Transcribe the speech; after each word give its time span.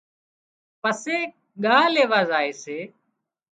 پسي 0.81 1.17
ڳاهَ 1.63 1.83
ليوا 1.93 2.21
زائي 2.29 2.51
سي۔ 2.61 2.77